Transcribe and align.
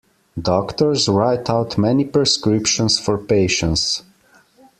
Doctor's 0.41 1.07
write 1.07 1.47
out 1.47 1.77
many 1.77 2.05
prescriptions 2.05 2.99
for 2.99 3.19
patients. 3.19 4.01